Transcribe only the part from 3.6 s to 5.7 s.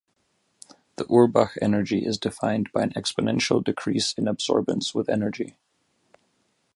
increase in absorbance with energy.